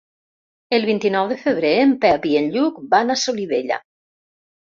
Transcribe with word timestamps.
El 0.77 0.87
vint-i-nou 0.89 1.29
de 1.31 1.37
febrer 1.41 1.73
en 1.81 1.93
Pep 2.07 2.25
i 2.31 2.33
en 2.41 2.49
Lluc 2.57 2.81
van 2.95 3.11
a 3.11 3.19
Solivella. 3.27 3.79